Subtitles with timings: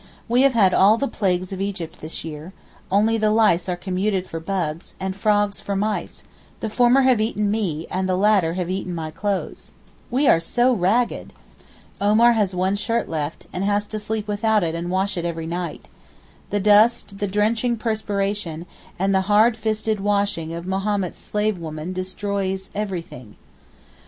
[0.27, 2.53] We have had all the plagues of Egypt this year,
[2.89, 6.23] only the lice are commuted for bugs, and the frogs for mice;
[6.59, 9.73] the former have eaten me and the latter have eaten my clothes.
[10.09, 11.33] We are so ragged!
[12.01, 15.87] Omar has one shirt left, and has to sleep without and wash it every night.
[16.49, 18.65] The dust, the drenching perspiration,
[18.97, 23.35] and the hard fisted washing of Mahommed's slave women destroys everything.